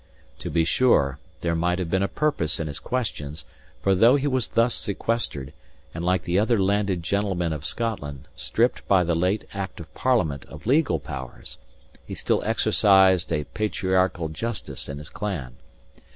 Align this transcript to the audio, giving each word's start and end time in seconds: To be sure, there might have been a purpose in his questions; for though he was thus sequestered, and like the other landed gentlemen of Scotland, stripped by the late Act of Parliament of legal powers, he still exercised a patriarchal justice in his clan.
To 0.39 0.49
be 0.49 0.65
sure, 0.65 1.19
there 1.41 1.53
might 1.53 1.77
have 1.77 1.91
been 1.91 2.01
a 2.01 2.07
purpose 2.07 2.59
in 2.59 2.65
his 2.65 2.79
questions; 2.79 3.45
for 3.83 3.93
though 3.93 4.15
he 4.15 4.25
was 4.25 4.47
thus 4.47 4.73
sequestered, 4.73 5.53
and 5.93 6.03
like 6.03 6.23
the 6.23 6.39
other 6.39 6.59
landed 6.59 7.03
gentlemen 7.03 7.53
of 7.53 7.63
Scotland, 7.67 8.27
stripped 8.35 8.87
by 8.87 9.03
the 9.03 9.13
late 9.13 9.45
Act 9.53 9.79
of 9.79 9.93
Parliament 9.93 10.43
of 10.45 10.65
legal 10.65 10.97
powers, 10.97 11.59
he 12.03 12.15
still 12.15 12.41
exercised 12.45 13.31
a 13.31 13.43
patriarchal 13.43 14.29
justice 14.29 14.89
in 14.89 14.97
his 14.97 15.09
clan. 15.11 15.57